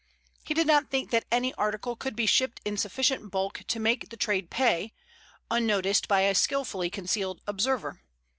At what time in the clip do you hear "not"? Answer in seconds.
0.65-0.89